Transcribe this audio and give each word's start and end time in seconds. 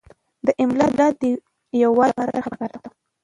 د 0.45 0.47
املاء 0.63 0.91
د 1.21 1.23
یووالي 1.81 2.11
لپاره 2.11 2.31
طرحه 2.35 2.49
پکار 2.53 2.69
ده. 2.83 2.89